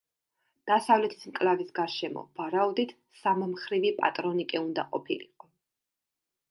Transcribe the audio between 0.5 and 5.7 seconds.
დასავლეთის მკლავის გარშემო, ვარაუდით, სამმხრივი პატრონიკე უნდა ყოფილიყო.